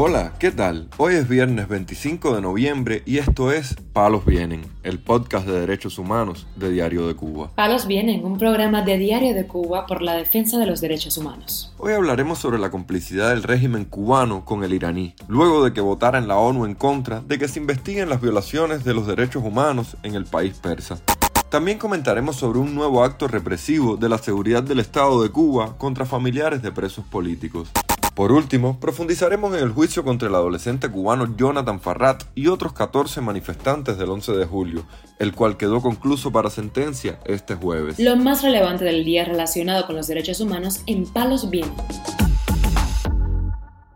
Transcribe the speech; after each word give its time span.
Hola, 0.00 0.34
¿qué 0.38 0.52
tal? 0.52 0.88
Hoy 0.96 1.14
es 1.14 1.28
viernes 1.28 1.66
25 1.66 2.36
de 2.36 2.40
noviembre 2.40 3.02
y 3.04 3.18
esto 3.18 3.50
es 3.50 3.74
Palos 3.92 4.24
Vienen, 4.24 4.64
el 4.84 5.00
podcast 5.00 5.44
de 5.44 5.58
derechos 5.58 5.98
humanos 5.98 6.46
de 6.54 6.70
Diario 6.70 7.08
de 7.08 7.16
Cuba. 7.16 7.50
Palos 7.56 7.88
Vienen, 7.88 8.24
un 8.24 8.38
programa 8.38 8.82
de 8.82 8.96
Diario 8.96 9.34
de 9.34 9.48
Cuba 9.48 9.86
por 9.86 10.00
la 10.00 10.14
defensa 10.14 10.56
de 10.56 10.66
los 10.66 10.80
derechos 10.80 11.18
humanos. 11.18 11.74
Hoy 11.78 11.94
hablaremos 11.94 12.38
sobre 12.38 12.60
la 12.60 12.70
complicidad 12.70 13.30
del 13.30 13.42
régimen 13.42 13.84
cubano 13.86 14.44
con 14.44 14.62
el 14.62 14.72
iraní, 14.72 15.16
luego 15.26 15.64
de 15.64 15.72
que 15.72 15.80
votara 15.80 16.18
en 16.18 16.28
la 16.28 16.36
ONU 16.36 16.64
en 16.64 16.76
contra 16.76 17.20
de 17.22 17.36
que 17.36 17.48
se 17.48 17.58
investiguen 17.58 18.08
las 18.08 18.20
violaciones 18.20 18.84
de 18.84 18.94
los 18.94 19.04
derechos 19.04 19.42
humanos 19.42 19.96
en 20.04 20.14
el 20.14 20.26
país 20.26 20.60
persa. 20.62 21.00
También 21.50 21.78
comentaremos 21.78 22.36
sobre 22.36 22.60
un 22.60 22.72
nuevo 22.72 23.02
acto 23.02 23.26
represivo 23.26 23.96
de 23.96 24.08
la 24.08 24.18
seguridad 24.18 24.62
del 24.62 24.78
Estado 24.78 25.20
de 25.24 25.30
Cuba 25.30 25.76
contra 25.76 26.06
familiares 26.06 26.62
de 26.62 26.70
presos 26.70 27.04
políticos. 27.04 27.68
Por 28.18 28.32
último, 28.32 28.80
profundizaremos 28.80 29.54
en 29.54 29.62
el 29.62 29.70
juicio 29.70 30.02
contra 30.02 30.28
el 30.28 30.34
adolescente 30.34 30.90
cubano 30.90 31.36
Jonathan 31.36 31.78
Farrat 31.78 32.24
y 32.34 32.48
otros 32.48 32.72
14 32.72 33.20
manifestantes 33.20 33.96
del 33.96 34.10
11 34.10 34.32
de 34.32 34.44
julio, 34.44 34.84
el 35.20 35.32
cual 35.32 35.56
quedó 35.56 35.80
concluso 35.80 36.32
para 36.32 36.50
sentencia 36.50 37.20
este 37.26 37.54
jueves. 37.54 37.96
Lo 38.00 38.16
más 38.16 38.42
relevante 38.42 38.84
del 38.84 39.04
día 39.04 39.24
relacionado 39.24 39.86
con 39.86 39.94
los 39.94 40.08
derechos 40.08 40.40
humanos 40.40 40.80
en 40.86 41.06
Palos 41.06 41.48
Vientos. 41.48 41.84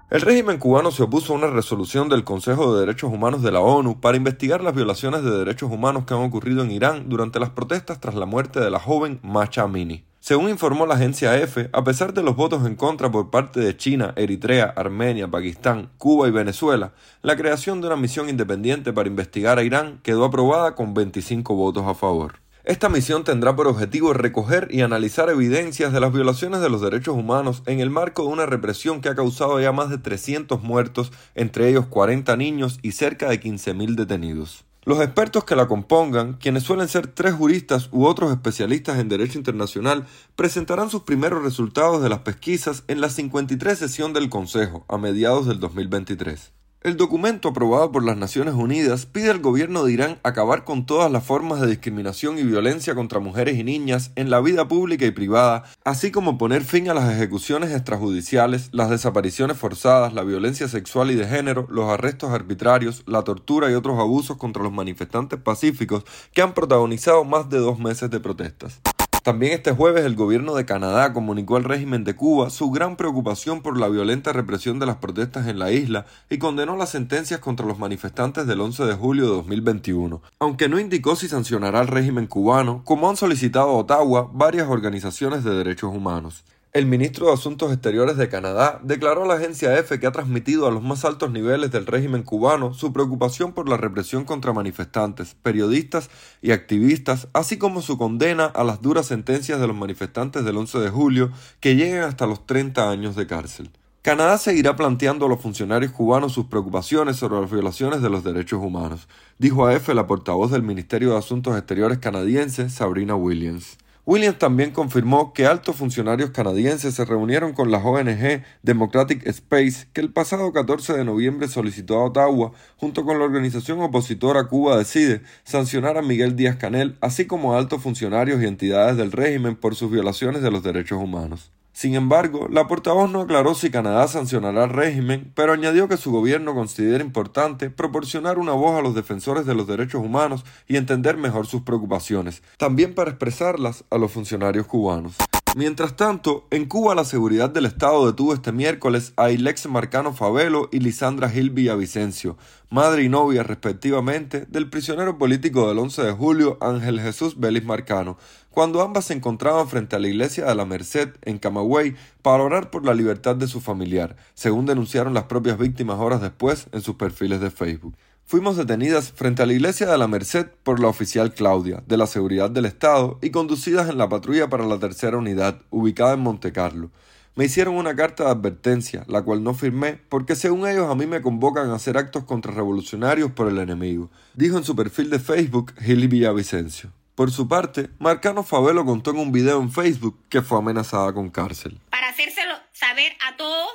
El 0.09 0.21
régimen 0.21 0.59
cubano 0.59 0.93
se 0.93 1.03
opuso 1.03 1.33
a 1.33 1.37
una 1.39 1.49
resolución 1.49 2.09
del 2.09 2.23
Consejo 2.23 2.77
de 2.77 2.83
Derechos 2.83 3.13
Humanos 3.13 3.43
de 3.43 3.51
la 3.51 3.59
ONU 3.59 4.01
para 4.01 4.17
investigar 4.17 4.63
las 4.63 4.77
violaciones 4.77 5.25
de 5.25 5.37
derechos 5.37 5.69
humanos 5.69 6.05
que 6.07 6.15
han 6.15 6.21
ocurrido 6.21 6.63
en 6.63 6.71
Irán 6.71 7.09
durante 7.09 7.41
las 7.41 7.51
protestas 7.51 7.99
tras 7.99 8.15
la 8.15 8.27
muerte 8.27 8.61
de 8.61 8.71
la 8.71 8.79
joven 8.79 9.19
Macha 9.25 9.63
Amini. 9.63 10.05
Según 10.23 10.51
informó 10.51 10.87
la 10.87 10.95
agencia 10.95 11.37
EFE, 11.37 11.69
a 11.73 11.83
pesar 11.83 12.15
de 12.15 12.23
los 12.23 12.37
votos 12.37 12.65
en 12.65 12.77
contra 12.77 13.11
por 13.11 13.31
parte 13.31 13.59
de 13.59 13.77
China, 13.77 14.13
Eritrea, 14.15 14.73
Armenia, 14.77 15.27
Pakistán, 15.27 15.91
Cuba 15.99 16.29
y 16.29 16.31
Venezuela, 16.31 16.93
la 17.23 17.37
creación 17.37 17.81
de 17.81 17.89
una 17.89 17.97
misión 17.97 18.29
independiente 18.29 18.93
para 18.93 19.09
investigar 19.09 19.59
a 19.59 19.65
Irán 19.65 19.99
quedó 20.05 20.25
aprobada 20.25 20.77
con 20.77 20.95
25 20.95 21.57
votos 21.57 21.89
a 21.89 21.97
favor. 21.97 22.37
Esta 22.63 22.89
misión 22.89 23.25
tendrá 23.25 23.57
por 23.57 23.67
objetivo 23.67 24.13
recoger 24.13 24.69
y 24.71 24.83
analizar 24.83 25.29
evidencias 25.29 25.93
de 25.93 25.99
las 25.99 26.13
violaciones 26.13 26.61
de 26.61 26.71
los 26.71 26.83
derechos 26.83 27.17
humanos 27.17 27.65
en 27.67 27.81
el 27.81 27.91
marco 27.91 28.23
de 28.23 28.29
una 28.29 28.47
represión 28.47 29.01
que 29.01 29.09
ha 29.09 29.17
causado 29.17 29.61
ya 29.61 29.73
más 29.73 29.91
de 29.91 29.99
300 29.99 30.63
muertos, 30.63 31.11
entre 31.35 31.69
ellos 31.69 31.87
40 31.87 32.37
niños 32.37 32.79
y 32.81 32.93
cerca 32.93 33.29
de 33.29 33.41
15.000 33.41 33.97
detenidos. 33.97 34.65
Los 34.85 35.01
expertos 35.01 35.45
que 35.45 35.55
la 35.55 35.69
compongan, 35.69 36.33
quienes 36.33 36.65
suelen 36.65 36.89
ser 36.89 37.07
tres 37.07 37.35
juristas 37.35 37.89
u 37.93 38.05
otros 38.05 38.33
especialistas 38.33 38.99
en 38.99 39.09
derecho 39.09 39.39
internacional, 39.39 40.09
presentarán 40.35 40.91
sus 40.91 41.03
primeros 41.03 41.45
resultados 41.45 42.03
de 42.03 42.09
las 42.09 42.21
pesquisas 42.21 42.83
en 42.89 43.01
la 43.01 43.09
53 43.09 43.79
sesión 43.79 44.13
del 44.13 44.29
Consejo 44.29 44.85
a 44.89 44.99
mediados 44.99 45.47
del 45.47 45.61
2023. 45.61 46.62
El 46.85 46.97
documento 46.97 47.51
aprobado 47.51 47.93
por 47.93 48.03
las 48.03 48.17
Naciones 48.17 48.55
Unidas 48.55 49.07
pide 49.07 49.31
al 49.31 49.39
gobierno 49.39 49.85
de 49.85 49.93
Irán 49.93 50.19
acabar 50.25 50.65
con 50.65 50.85
todas 50.85 51.13
las 51.13 51.23
formas 51.23 51.61
de 51.61 51.69
discriminación 51.69 52.41
y 52.41 52.43
violencia 52.43 52.97
contra 52.97 53.21
mujeres 53.21 53.57
y 53.57 53.63
niñas 53.63 54.11
en 54.17 54.31
la 54.31 54.41
vida 54.41 54.67
pública 54.67 55.07
y 55.07 55.13
privada, 55.13 55.63
así 55.85 56.11
como 56.11 56.39
poner 56.39 56.65
fin 56.65 56.91
a 56.91 56.95
las 56.95 57.09
ejecuciones 57.13 57.71
extrajudiciales, 57.71 58.69
las 58.73 58.91
desapariciones 58.91 59.59
forzadas, 59.59 60.13
la 60.13 60.25
violencia 60.25 60.67
sexual 60.67 61.13
y 61.13 61.15
de 61.15 61.29
género, 61.29 61.69
los 61.71 61.89
arrestos 61.89 62.31
arbitrarios, 62.31 63.05
la 63.07 63.23
tortura 63.23 63.71
y 63.71 63.75
otros 63.75 64.01
abusos 64.01 64.37
contra 64.37 64.65
los 64.65 64.73
manifestantes 64.73 65.39
pacíficos 65.39 66.03
que 66.33 66.43
han 66.43 66.53
protagonizado 66.53 67.23
más 67.23 67.49
de 67.49 67.59
dos 67.59 67.79
meses 67.79 68.11
de 68.11 68.19
protestas. 68.19 68.81
También 69.23 69.53
este 69.53 69.71
jueves 69.71 70.05
el 70.05 70.17
gobierno 70.17 70.57
de 70.57 70.65
Canadá 70.65 71.13
comunicó 71.13 71.55
al 71.55 71.63
régimen 71.63 72.03
de 72.03 72.17
Cuba 72.17 72.51
su 72.51 72.73
gran 72.73 72.97
preocupación 72.97 73.63
por 73.63 73.79
la 73.79 73.89
violenta 73.89 74.33
represión 74.33 74.81
de 74.81 74.87
las 74.87 74.97
protestas 74.97 75.47
en 75.47 75.61
la 75.61 75.71
isla 75.71 76.07
y 76.29 76.39
condenó 76.39 76.77
las 76.77 76.89
sentencias 76.89 77.39
contra 77.39 77.65
los 77.65 77.79
manifestantes 77.79 78.49
del 78.49 78.61
11 78.61 78.85
de 78.85 78.95
julio 78.95 79.27
de 79.27 79.37
2021, 79.37 80.21
aunque 80.41 80.69
no 80.69 80.81
indicó 80.81 81.15
si 81.15 81.29
sancionará 81.29 81.79
al 81.79 81.87
régimen 81.87 82.27
cubano, 82.27 82.83
como 82.85 83.09
han 83.09 83.17
solicitado 83.17 83.69
a 83.69 83.77
Ottawa 83.77 84.29
varias 84.33 84.67
organizaciones 84.69 85.45
de 85.45 85.55
derechos 85.55 85.95
humanos. 85.95 86.43
El 86.75 86.87
ministro 86.87 87.27
de 87.27 87.35
Asuntos 87.35 87.71
Exteriores 87.71 88.17
de 88.17 88.31
Canadá 88.31 88.81
declaró 88.83 89.25
a 89.25 89.27
la 89.27 89.35
agencia 89.35 89.79
EFE 89.79 90.01
que 90.01 90.07
ha 90.07 90.13
transmitido 90.13 90.67
a 90.67 90.71
los 90.71 90.83
más 90.83 91.05
altos 91.05 91.31
niveles 91.31 91.71
del 91.71 91.85
régimen 91.85 92.23
cubano 92.23 92.73
su 92.73 92.95
preocupación 92.95 93.53
por 93.53 93.69
la 93.69 93.77
represión 93.77 94.25
contra 94.25 94.55
manifestantes, 94.55 95.37
periodistas 95.43 96.09
y 96.41 96.53
activistas, 96.53 97.29
así 97.35 97.59
como 97.59 97.83
su 97.83 97.99
condena 97.99 98.47
a 98.47 98.65
las 98.65 98.81
duras 98.81 99.05
sentencias 99.05 99.61
de 99.61 99.67
los 99.67 99.77
manifestantes 99.77 100.47
del 100.47 100.57
11 100.57 100.79
de 100.79 100.89
julio 100.89 101.31
que 101.61 101.77
lleguen 101.77 102.05
hasta 102.05 102.27
los 102.27 102.47
30 102.47 102.89
años 102.89 103.17
de 103.17 103.27
cárcel. 103.27 103.71
Canadá 104.01 104.39
seguirá 104.39 104.75
planteando 104.75 105.27
a 105.27 105.29
los 105.29 105.43
funcionarios 105.43 105.93
cubanos 105.93 106.33
sus 106.33 106.47
preocupaciones 106.47 107.17
sobre 107.17 107.39
las 107.39 107.51
violaciones 107.51 108.01
de 108.01 108.09
los 108.09 108.25
derechos 108.25 108.63
humanos, 108.63 109.09
dijo 109.37 109.67
a 109.67 109.75
EFE 109.75 109.93
la 109.93 110.07
portavoz 110.07 110.51
del 110.51 110.63
Ministerio 110.63 111.11
de 111.11 111.19
Asuntos 111.19 111.55
Exteriores 111.55 111.99
canadiense, 111.99 112.71
Sabrina 112.71 113.15
Williams. 113.15 113.77
Williams 114.05 114.39
también 114.39 114.73
confirmó 114.73 115.33
que 115.33 115.47
altos 115.47 115.77
funcionarios 115.77 116.31
canadienses 116.31 116.95
se 116.95 117.05
reunieron 117.05 117.53
con 117.53 117.71
la 117.71 117.79
ONG 117.79 118.43
Democratic 118.65 119.25
Space 119.29 119.87
que 119.93 120.01
el 120.01 120.13
pasado 120.13 120.53
14 120.53 120.95
de 120.95 121.05
noviembre 121.05 121.47
solicitó 121.47 122.01
a 122.01 122.07
Ottawa, 122.07 122.51
junto 122.77 123.05
con 123.05 123.21
la 123.21 123.25
organización 123.25 123.81
opositora 123.81 124.49
Cuba 124.49 124.77
Decide, 124.77 125.23
sancionar 125.45 125.99
a 125.99 126.03
Miguel 126.03 126.35
Díaz 126.35 126.57
Canel, 126.57 126.99
así 127.01 127.27
como 127.27 127.55
a 127.55 127.59
altos 127.59 127.81
funcionarios 127.81 128.43
y 128.43 128.47
entidades 128.47 128.97
del 128.97 129.13
régimen 129.13 129.55
por 129.55 129.77
sus 129.77 129.89
violaciones 129.93 130.43
de 130.43 130.51
los 130.51 130.65
derechos 130.65 131.01
humanos. 131.01 131.53
Sin 131.73 131.95
embargo, 131.95 132.49
la 132.51 132.67
portavoz 132.67 133.11
no 133.11 133.23
aclaró 133.23 133.55
si 133.55 133.71
Canadá 133.71 134.07
sancionará 134.07 134.65
al 134.65 134.71
régimen, 134.71 135.33
pero 135.35 135.55
añadió 135.55 135.89
que 135.89 135.97
su 135.97 136.13
gobierno 136.13 136.55
considera 136.55 137.03
importante 137.03 137.71
proporcionar 137.71 138.39
una 138.39 138.53
voz 138.53 138.79
a 138.79 138.83
los 138.83 138.95
defensores 138.95 139.47
de 139.47 139.55
los 139.55 139.67
derechos 139.67 140.05
humanos 140.05 140.45
y 140.69 140.77
entender 140.77 141.17
mejor 141.17 141.47
sus 141.47 141.63
preocupaciones, 141.63 142.43
también 142.59 142.95
para 142.95 143.11
expresarlas 143.11 143.85
a 143.91 143.97
los 143.97 144.13
funcionarios 144.13 144.67
cubanos. 144.67 145.15
Mientras 145.55 145.97
tanto, 145.97 146.47
en 146.51 146.65
Cuba 146.65 146.95
la 146.95 147.05
seguridad 147.05 147.51
del 147.51 147.67
Estado 147.67 148.07
detuvo 148.07 148.33
este 148.33 148.53
miércoles 148.53 149.13
a 149.17 149.31
Ilex 149.31 149.67
Marcano 149.67 150.15
Favelo 150.15 150.71
y 150.73 150.81
Lisandra 150.81 151.29
Gil 151.29 151.51
Villavicencio, 151.51 152.39
madre 152.71 153.03
y 153.03 153.11
novia 153.11 153.43
respectivamente 153.43 154.47
del 154.49 154.71
prisionero 154.71 155.19
político 155.19 155.69
del 155.69 155.79
11 155.79 156.05
de 156.05 156.13
julio 156.13 156.57
Ángel 156.63 157.01
Jesús 157.01 157.39
Vélez 157.39 157.67
Marcano, 157.67 158.17
cuando 158.53 158.83
ambas 158.83 159.07
se 159.07 159.15
encontraban 159.15 159.67
frente 159.67 159.97
a 159.97 159.99
la 159.99 160.09
iglesia 160.09 160.45
de 160.45 160.55
la 160.55 160.67
Merced 160.67 161.09
en 161.23 161.39
Camagüey 161.39 161.97
para 162.21 162.43
orar 162.43 162.71
por 162.71 162.85
la 162.85 162.93
libertad 162.93 163.35
de 163.35 163.49
su 163.49 163.61
familiar, 163.61 164.15
según 164.35 164.67
denunciaron 164.67 165.15
las 165.15 165.25
propias 165.25 165.59
víctimas 165.59 165.99
horas 165.99 166.21
después 166.21 166.67
en 166.71 166.83
sus 166.83 166.97
perfiles 166.97 167.41
de 167.41 167.51
Facebook. 167.51 167.97
Fuimos 168.27 168.57
detenidas 168.57 169.11
frente 169.11 169.43
a 169.43 169.47
la 169.47 169.55
iglesia 169.55 169.91
de 169.91 169.97
la 169.97 170.07
Merced 170.07 170.47
por 170.63 170.81
la 170.81 170.89
oficial 170.89 171.33
Claudia, 171.33 171.83
de 171.87 171.97
la 171.97 172.07
Seguridad 172.07 172.51
del 172.51 172.67
Estado, 172.67 173.19
y 173.23 173.31
conducidas 173.31 173.89
en 173.89 173.97
la 173.97 174.09
patrulla 174.11 174.49
para 174.49 174.67
la 174.67 174.79
tercera 174.79 175.17
unidad, 175.17 175.63
ubicada 175.71 176.13
en 176.13 176.21
Montecarlo. 176.21 176.91
Me 177.35 177.47
hicieron 177.47 177.75
una 177.77 177.97
carta 177.97 178.25
de 178.25 178.31
advertencia, 178.31 179.05
la 179.09 179.23
cual 179.23 179.43
no 179.43 179.55
firmé, 179.55 179.99
porque 180.11 180.37
según 180.37 180.69
ellos 180.69 180.91
a 180.91 180.95
mí 180.95 181.07
me 181.07 181.23
convocan 181.23 181.71
a 181.71 181.77
hacer 181.77 181.97
actos 181.97 182.25
contrarrevolucionarios 182.25 183.33
por 183.33 183.49
el 183.49 183.59
enemigo, 183.59 184.11
dijo 184.35 184.59
en 184.59 184.65
su 184.65 184.77
perfil 184.77 185.09
de 185.09 185.19
Facebook 185.19 185.73
Gili 185.81 186.07
Villavicencio. 186.07 186.91
Por 187.15 187.31
su 187.31 187.47
parte, 187.47 187.91
Marcano 187.99 188.43
Favelo 188.43 188.87
contó 188.87 189.11
en 189.11 189.19
un 189.19 189.33
video 189.33 189.61
en 189.61 189.71
Facebook 189.71 190.27
que 190.31 190.41
fue 190.41 190.59
amenazada 190.59 191.13
con 191.13 191.31
cárcel. 191.31 191.79
Para 191.91 192.09
hacérselo 192.09 192.59
saber 192.73 193.15
a 193.21 193.37
todos, 193.37 193.71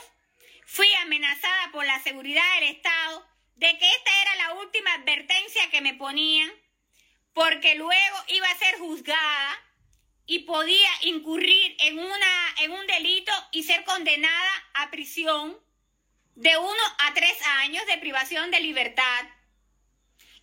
fui 0.66 0.92
amenazada 1.04 1.72
por 1.72 1.86
la 1.86 2.02
seguridad 2.02 2.44
del 2.56 2.76
Estado 2.76 3.24
de 3.56 3.78
que 3.78 3.92
esta 3.92 4.22
era 4.22 4.36
la 4.48 4.54
última 4.62 4.92
advertencia 4.94 5.70
que 5.70 5.82
me 5.82 5.94
ponían, 5.94 6.50
porque 7.34 7.76
luego 7.76 8.18
iba 8.30 8.48
a 8.50 8.58
ser 8.58 8.80
juzgada 8.80 9.56
y 10.26 10.40
podía 10.40 10.90
incurrir 11.04 11.78
en, 11.80 12.00
una, 12.00 12.56
en 12.62 12.72
un 12.72 12.88
delito 12.88 13.32
y 13.52 13.64
ser 13.64 13.84
condenada 13.84 14.52
a 14.74 14.90
prisión 14.90 15.58
de 16.34 16.58
uno 16.58 16.84
a 17.00 17.14
tres 17.14 17.38
años 17.60 17.86
de 17.86 18.00
privación 18.00 18.50
de 18.50 18.62
libertad. 18.62 19.26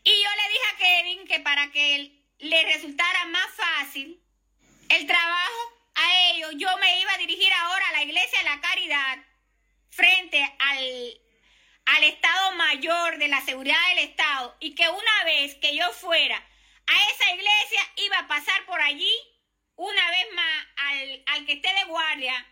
Y 0.04 0.10
yo 0.10 0.30
le 0.36 0.52
dije 0.52 0.64
a 0.72 0.78
Kevin 0.78 1.26
que 1.26 1.40
para 1.40 1.70
que 1.72 2.23
le 2.38 2.62
resultara 2.64 3.26
más 3.26 3.46
fácil 3.54 4.20
el 4.88 5.06
trabajo 5.06 5.72
a 5.94 6.30
ellos, 6.30 6.52
yo 6.56 6.76
me 6.78 7.00
iba 7.00 7.12
a 7.12 7.18
dirigir 7.18 7.52
ahora 7.52 7.88
a 7.88 7.92
la 7.92 8.02
iglesia 8.02 8.38
de 8.38 8.44
la 8.44 8.60
caridad 8.60 9.18
frente 9.90 10.42
al 10.58 11.20
al 11.86 12.04
Estado 12.04 12.52
Mayor 12.52 13.18
de 13.18 13.28
la 13.28 13.40
Seguridad 13.42 13.76
del 13.90 14.08
Estado 14.08 14.56
y 14.60 14.74
que 14.74 14.88
una 14.88 15.24
vez 15.24 15.54
que 15.56 15.76
yo 15.76 15.90
fuera 15.92 16.36
a 16.36 17.10
esa 17.10 17.34
iglesia 17.34 17.80
iba 17.96 18.18
a 18.18 18.28
pasar 18.28 18.64
por 18.66 18.80
allí 18.80 19.12
una 19.76 20.10
vez 20.10 20.26
más 20.34 20.66
al, 20.76 21.24
al 21.26 21.46
que 21.46 21.54
esté 21.54 21.72
de 21.74 21.84
guardia 21.84 22.46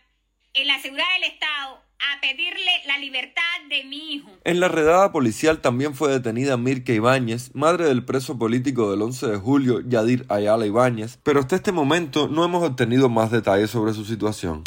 en 0.53 0.67
la 0.67 0.79
seguridad 0.79 1.11
del 1.13 1.23
Estado 1.23 1.83
a 2.11 2.21
pedirle 2.21 2.71
la 2.87 2.97
libertad 2.97 3.41
de 3.69 3.83
mi 3.85 4.13
hijo. 4.13 4.29
En 4.43 4.59
la 4.59 4.67
redada 4.67 5.11
policial 5.11 5.61
también 5.61 5.93
fue 5.93 6.11
detenida 6.11 6.57
Mirke 6.57 6.95
Ibáñez, 6.95 7.51
madre 7.53 7.85
del 7.85 8.03
preso 8.03 8.37
político 8.37 8.91
del 8.91 9.01
11 9.01 9.27
de 9.27 9.37
julio, 9.37 9.79
Yadir 9.81 10.25
Ayala 10.29 10.65
Ibáñez, 10.65 11.19
pero 11.23 11.39
hasta 11.39 11.55
este 11.55 11.71
momento 11.71 12.27
no 12.27 12.43
hemos 12.43 12.63
obtenido 12.63 13.09
más 13.09 13.31
detalles 13.31 13.69
sobre 13.69 13.93
su 13.93 14.05
situación. 14.05 14.63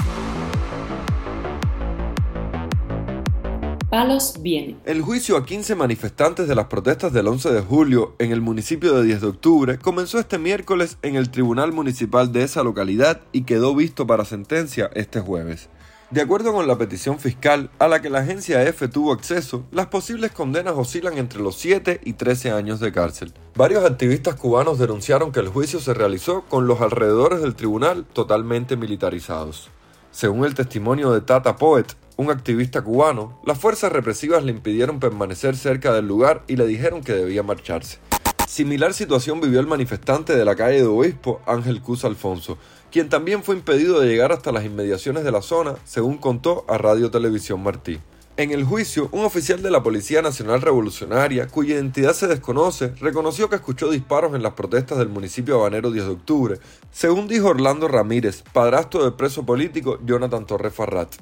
Palos 3.90 4.34
viene. 4.42 4.76
El 4.84 5.00
juicio 5.00 5.36
a 5.36 5.46
15 5.46 5.74
manifestantes 5.74 6.48
de 6.48 6.54
las 6.54 6.66
protestas 6.66 7.12
del 7.12 7.28
11 7.28 7.50
de 7.52 7.60
julio 7.62 8.16
en 8.18 8.32
el 8.32 8.40
municipio 8.40 8.94
de 8.94 9.04
10 9.04 9.20
de 9.20 9.26
octubre 9.28 9.78
comenzó 9.78 10.18
este 10.18 10.38
miércoles 10.38 10.98
en 11.02 11.14
el 11.16 11.30
Tribunal 11.30 11.72
Municipal 11.72 12.32
de 12.32 12.42
esa 12.42 12.62
localidad 12.62 13.20
y 13.32 13.44
quedó 13.44 13.74
visto 13.74 14.06
para 14.06 14.24
sentencia 14.24 14.90
este 14.94 15.20
jueves. 15.20 15.70
De 16.08 16.20
acuerdo 16.20 16.52
con 16.52 16.68
la 16.68 16.78
petición 16.78 17.18
fiscal 17.18 17.68
a 17.80 17.88
la 17.88 18.00
que 18.00 18.10
la 18.10 18.20
agencia 18.20 18.62
EFE 18.62 18.86
tuvo 18.86 19.12
acceso, 19.12 19.66
las 19.72 19.86
posibles 19.86 20.30
condenas 20.30 20.74
oscilan 20.76 21.18
entre 21.18 21.40
los 21.40 21.56
7 21.56 22.00
y 22.04 22.12
13 22.12 22.52
años 22.52 22.78
de 22.78 22.92
cárcel. 22.92 23.34
Varios 23.56 23.84
activistas 23.84 24.36
cubanos 24.36 24.78
denunciaron 24.78 25.32
que 25.32 25.40
el 25.40 25.48
juicio 25.48 25.80
se 25.80 25.94
realizó 25.94 26.42
con 26.42 26.68
los 26.68 26.80
alrededores 26.80 27.42
del 27.42 27.56
tribunal 27.56 28.04
totalmente 28.12 28.76
militarizados. 28.76 29.68
Según 30.12 30.44
el 30.44 30.54
testimonio 30.54 31.10
de 31.10 31.22
Tata 31.22 31.56
Poet, 31.56 31.96
un 32.16 32.30
activista 32.30 32.82
cubano, 32.82 33.40
las 33.44 33.58
fuerzas 33.58 33.90
represivas 33.90 34.44
le 34.44 34.52
impidieron 34.52 35.00
permanecer 35.00 35.56
cerca 35.56 35.92
del 35.92 36.06
lugar 36.06 36.44
y 36.46 36.54
le 36.54 36.68
dijeron 36.68 37.02
que 37.02 37.14
debía 37.14 37.42
marcharse. 37.42 37.98
Similar 38.46 38.94
situación 38.94 39.40
vivió 39.40 39.58
el 39.58 39.66
manifestante 39.66 40.36
de 40.36 40.44
la 40.44 40.54
calle 40.54 40.78
de 40.78 40.86
Obispo, 40.86 41.40
Ángel 41.46 41.82
Cus 41.82 42.04
Alfonso, 42.04 42.58
quien 42.90 43.08
también 43.08 43.42
fue 43.42 43.56
impedido 43.56 44.00
de 44.00 44.08
llegar 44.08 44.32
hasta 44.32 44.52
las 44.52 44.64
inmediaciones 44.64 45.24
de 45.24 45.32
la 45.32 45.42
zona, 45.42 45.76
según 45.84 46.18
contó 46.18 46.64
a 46.68 46.78
Radio 46.78 47.10
Televisión 47.10 47.62
Martí. 47.62 47.98
En 48.38 48.50
el 48.50 48.64
juicio, 48.64 49.08
un 49.12 49.24
oficial 49.24 49.62
de 49.62 49.70
la 49.70 49.82
Policía 49.82 50.20
Nacional 50.20 50.60
Revolucionaria, 50.60 51.48
cuya 51.48 51.74
identidad 51.74 52.12
se 52.12 52.26
desconoce, 52.26 52.92
reconoció 53.00 53.48
que 53.48 53.56
escuchó 53.56 53.90
disparos 53.90 54.34
en 54.34 54.42
las 54.42 54.52
protestas 54.52 54.98
del 54.98 55.08
municipio 55.08 55.54
habanero 55.54 55.90
10 55.90 56.04
de 56.04 56.12
octubre, 56.12 56.58
según 56.92 57.28
dijo 57.28 57.48
Orlando 57.48 57.88
Ramírez, 57.88 58.44
padrastro 58.52 59.04
del 59.04 59.14
preso 59.14 59.46
político 59.46 59.98
Jonathan 60.04 60.44
Torres 60.44 60.74
Farrat. 60.74 61.14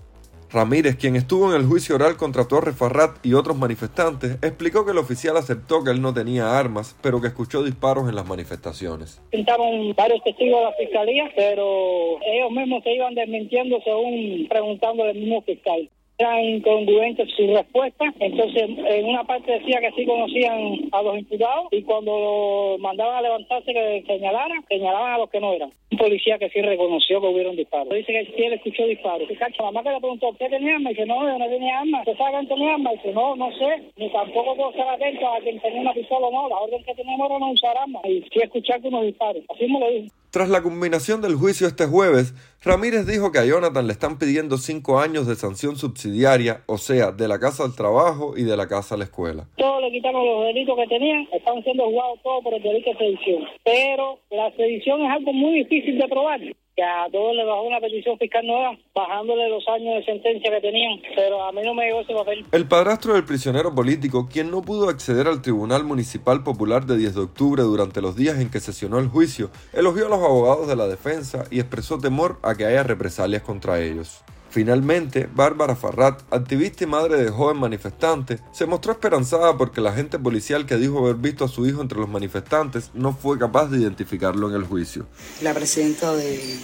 Ramírez, 0.55 0.97
quien 0.97 1.17
estuvo 1.17 1.53
en 1.53 1.61
el 1.61 1.67
juicio 1.67 1.97
oral 1.97 2.17
contra 2.17 2.47
Torres 2.47 2.77
Farrat 2.77 3.17
y 3.27 3.35
otros 3.35 3.57
manifestantes, 3.57 4.39
explicó 4.41 4.85
que 4.85 4.93
el 4.93 4.99
oficial 4.99 5.37
aceptó 5.37 5.83
que 5.83 5.91
él 5.91 6.01
no 6.01 6.15
tenía 6.15 6.57
armas, 6.57 6.97
pero 7.03 7.21
que 7.21 7.27
escuchó 7.27 7.65
disparos 7.65 8.09
en 8.09 8.15
las 8.15 8.27
manifestaciones. 8.27 9.21
Pintaron 9.31 9.93
varios 9.97 10.23
testigos 10.23 10.61
de 10.61 10.65
la 10.65 10.73
fiscalía, 10.73 11.33
pero 11.35 12.21
ellos 12.23 12.53
mismos 12.53 12.85
se 12.85 12.95
iban 12.95 13.15
desmintiendo 13.15 13.81
según 13.83 14.47
preguntando 14.49 15.03
al 15.03 15.15
mismo 15.15 15.43
fiscal 15.43 15.91
eran 16.19 16.41
incongruentes 16.45 17.29
sus 17.37 17.51
respuestas. 17.51 18.15
Entonces, 18.21 18.63
en 18.63 19.07
una 19.07 19.25
parte 19.25 19.53
decía 19.53 19.81
que 19.81 19.93
sí 19.93 20.07
conocían 20.07 20.89
a 20.93 21.03
los 21.03 21.19
imputados 21.19 21.69
y 21.71 21.83
cuando 21.83 22.77
mandaban 22.79 23.17
a 23.17 23.23
levantarse 23.23 23.73
que 23.73 24.05
señalaran, 24.07 24.65
señalaban 24.69 25.15
a 25.15 25.19
los 25.19 25.31
que 25.31 25.41
no 25.41 25.53
eran. 25.53 25.73
Un 25.91 25.99
policía 25.99 26.39
que 26.39 26.51
sí 26.51 26.61
reconoció 26.61 27.21
que 27.21 27.27
hubieron 27.29 27.57
disparos. 27.57 27.95
Dice 27.95 28.13
que 28.13 28.47
él 28.47 28.53
escuchó 28.55 28.87
disparos. 28.87 29.31
Y 29.31 29.37
cacho, 29.37 29.63
mamá 29.63 29.83
que 29.83 29.91
le 29.91 30.01
preguntó, 30.01 30.29
¿usted 30.31 30.51
tenía 30.51 30.75
arma? 30.75 30.91
Y 30.91 30.95
dice, 30.95 31.07
no, 31.07 31.23
yo 31.23 31.39
no 31.39 31.49
tenía 31.49 31.81
arma. 31.81 32.01
¿Usted 32.01 32.17
sabe 32.17 32.33
quién 32.33 32.49
tenía 32.49 32.75
arma? 32.75 32.93
Y 32.93 32.97
dice, 32.97 33.13
no, 33.13 33.37
no 33.37 33.51
sé. 33.53 33.83
Ni 33.97 34.11
tampoco 34.11 34.57
puedo 34.57 34.71
estar 34.71 34.89
atento 34.89 35.29
a 35.29 35.41
quien 35.41 35.61
tenía 35.61 35.81
una 35.81 35.95
pistola 35.95 36.27
o 36.27 36.33
no. 36.33 36.49
La 36.49 36.59
orden 36.59 36.83
que 36.85 36.95
teníamos 36.95 37.31
era 37.31 37.39
no 37.39 37.51
usar 37.51 37.77
armas. 37.77 38.03
Y 38.07 38.23
sí 38.23 38.41
escuchar 38.43 38.81
que 38.81 38.89
unos 38.89 39.05
disparos. 39.05 39.45
Así 39.49 39.67
me 39.67 39.81
lo 39.81 39.91
dijo. 39.91 40.15
Tras 40.35 40.49
la 40.49 40.65
culminación 40.65 41.23
del 41.23 41.37
juicio 41.37 41.69
este 41.69 41.87
jueves, 41.87 42.35
Ramírez 42.61 43.07
dijo 43.07 43.31
que 43.31 43.39
a 43.39 43.45
Jonathan 43.45 43.87
le 43.87 43.93
están 43.93 44.19
pidiendo 44.19 44.59
cinco 44.59 44.99
años 44.99 45.29
de 45.29 45.37
sanción 45.37 45.77
subsidiaria, 45.77 46.65
o 46.67 46.77
sea, 46.77 47.13
de 47.13 47.29
la 47.29 47.39
casa 47.39 47.63
al 47.63 47.77
trabajo 47.77 48.35
y 48.37 48.43
de 48.43 48.57
la 48.57 48.67
casa 48.67 48.97
a 48.97 48.99
la 48.99 49.05
escuela. 49.05 49.47
Todos 49.57 49.81
le 49.81 49.93
quitamos 49.93 50.27
los 50.27 50.47
delitos 50.47 50.75
que 50.75 50.89
tenían, 50.89 51.29
están 51.33 51.63
siendo 51.63 51.85
jugados 51.85 52.19
todos 52.25 52.43
por 52.43 52.53
el 52.53 52.61
delito 52.61 52.91
de 52.91 52.99
sedición. 52.99 53.45
Pero 53.63 54.19
la 54.33 54.51
sedición 54.57 55.03
es 55.03 55.11
algo 55.13 55.33
muy 55.33 55.61
difícil 55.61 56.01
de 56.01 56.09
probar 56.09 56.41
que 56.77 56.83
a 56.83 57.07
todos 57.11 57.35
le 57.37 57.45
bajó 57.45 57.63
una 57.63 57.81
petición 57.81 58.19
fiscal 58.19 58.47
nueva, 58.47 58.77
bajándole 58.95 59.49
los 59.49 59.67
años 59.69 59.95
de 59.97 60.05
sentencia 60.05 60.51
que 60.51 60.61
tenían, 60.61 61.01
pero 61.15 61.45
a 61.45 61.53
mí 61.53 61.61
no 61.65 61.75
me 61.75 61.87
llegó 61.87 62.01
ese 62.01 62.15
papel. 62.15 62.45
El 62.51 62.67
padrastro 62.67 63.15
del 63.15 63.25
prisionero 63.25 63.75
político, 63.75 64.29
quien 64.31 64.51
no 64.51 64.63
pudo 64.63 64.89
acceder 64.89 65.29
al 65.29 65.43
Tribunal 65.43 65.85
Municipal 65.85 66.43
Popular 66.43 66.85
de 66.87 66.97
10 66.97 67.15
de 67.15 67.21
octubre 67.21 67.63
durante 67.63 68.01
los 68.01 68.17
días 68.17 68.39
en 68.41 68.51
que 68.51 68.61
sesionó 68.61 68.99
el 68.99 69.09
juicio, 69.09 69.51
elogió 69.73 70.07
a 70.07 70.11
los 70.11 70.23
abogados 70.23 70.67
de 70.67 70.77
la 70.77 70.89
defensa 70.89 71.45
y 71.51 71.61
expresó 71.61 71.99
temor 71.99 72.39
a 72.43 72.55
que 72.55 72.67
haya 72.67 72.83
represalias 72.83 73.43
contra 73.43 73.81
ellos. 73.81 74.25
Finalmente, 74.55 75.29
Bárbara 75.35 75.75
Farrat, 75.75 76.23
activista 76.33 76.85
y 76.85 76.87
madre 76.87 77.21
de 77.21 77.29
joven 77.29 77.57
manifestante, 77.57 78.39
se 78.53 78.67
mostró 78.67 78.93
esperanzada 78.93 79.59
porque 79.59 79.81
el 79.81 79.89
agente 79.89 80.17
policial 80.17 80.65
que 80.65 80.77
dijo 80.77 81.01
haber 81.01 81.17
visto 81.17 81.45
a 81.45 81.49
su 81.49 81.67
hijo 81.67 81.83
entre 81.83 81.99
los 81.99 82.09
manifestantes 82.09 82.93
no 82.95 83.13
fue 83.13 83.37
capaz 83.37 83.67
de 83.67 83.81
identificarlo 83.81 84.49
en 84.49 84.55
el 84.55 84.63
juicio. 84.63 85.09
La 85.43 85.55
presidenta 85.55 86.15
del 86.15 86.61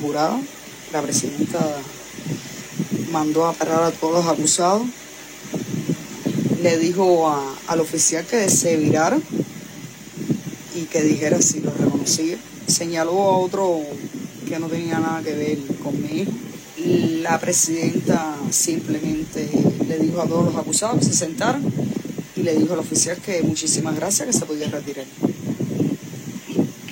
jurado, 0.00 0.38
la 0.92 1.02
presidenta 1.02 1.58
mandó 3.10 3.46
a 3.46 3.54
parar 3.54 3.82
a 3.82 3.90
todos 3.90 4.24
los 4.24 4.32
acusados, 4.32 4.82
le 6.62 6.78
dijo 6.78 7.28
al 7.66 7.80
oficial 7.80 8.24
que 8.24 8.48
se 8.48 8.76
virara 8.76 9.18
y 10.76 10.82
que 10.82 11.02
dijera 11.02 11.42
si 11.42 11.58
lo 11.58 11.72
reconocía. 11.72 12.38
Señaló 12.68 13.20
a 13.24 13.38
otro 13.38 13.80
que 14.48 14.60
no 14.60 14.68
tenía 14.68 15.00
nada 15.00 15.24
que 15.24 15.34
ver 15.34 15.58
con 15.82 16.00
mi 16.00 16.20
hijo 16.20 16.32
la 16.78 17.38
presidenta 17.40 18.36
simplemente 18.50 19.48
le 19.88 19.98
dijo 19.98 20.20
a 20.20 20.26
todos 20.26 20.46
los 20.46 20.56
acusados 20.56 20.98
que 20.98 21.06
se 21.06 21.14
sentaran 21.14 21.62
y 22.34 22.42
le 22.42 22.54
dijo 22.54 22.74
al 22.74 22.80
oficial 22.80 23.16
que 23.18 23.42
muchísimas 23.42 23.96
gracias, 23.96 24.26
que 24.26 24.32
se 24.32 24.44
podía 24.44 24.68
retirar. 24.68 25.06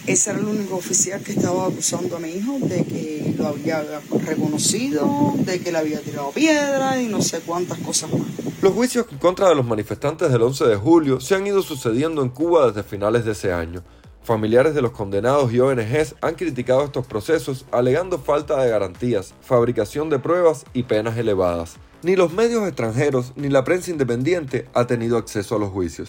Ese 0.06 0.30
era 0.30 0.38
el 0.38 0.46
único 0.46 0.76
oficial 0.76 1.22
que 1.22 1.32
estaba 1.32 1.66
acusando 1.66 2.16
a 2.16 2.20
mi 2.20 2.28
hijo 2.28 2.58
de 2.60 2.84
que 2.84 3.34
lo 3.38 3.48
había 3.48 3.82
reconocido, 4.24 5.34
de 5.38 5.60
que 5.60 5.72
le 5.72 5.78
había 5.78 6.00
tirado 6.00 6.30
piedra 6.30 7.00
y 7.00 7.06
no 7.06 7.22
sé 7.22 7.40
cuántas 7.40 7.78
cosas 7.78 8.12
más. 8.12 8.20
Los 8.60 8.72
juicios 8.74 9.06
en 9.10 9.18
contra 9.18 9.48
de 9.48 9.54
los 9.54 9.64
manifestantes 9.64 10.30
del 10.30 10.42
11 10.42 10.66
de 10.66 10.76
julio 10.76 11.20
se 11.20 11.34
han 11.34 11.46
ido 11.46 11.62
sucediendo 11.62 12.22
en 12.22 12.30
Cuba 12.30 12.66
desde 12.66 12.82
finales 12.82 13.24
de 13.24 13.32
ese 13.32 13.52
año. 13.52 13.82
Familiares 14.24 14.74
de 14.74 14.80
los 14.80 14.92
condenados 14.92 15.52
y 15.52 15.60
ONGs 15.60 16.14
han 16.22 16.34
criticado 16.34 16.82
estos 16.82 17.06
procesos 17.06 17.66
alegando 17.70 18.18
falta 18.18 18.62
de 18.62 18.70
garantías, 18.70 19.34
fabricación 19.42 20.08
de 20.08 20.18
pruebas 20.18 20.64
y 20.72 20.84
penas 20.84 21.18
elevadas. 21.18 21.76
Ni 22.02 22.16
los 22.16 22.32
medios 22.32 22.66
extranjeros 22.66 23.34
ni 23.36 23.50
la 23.50 23.64
prensa 23.64 23.90
independiente 23.90 24.66
ha 24.72 24.86
tenido 24.86 25.18
acceso 25.18 25.56
a 25.56 25.58
los 25.58 25.68
juicios. 25.68 26.08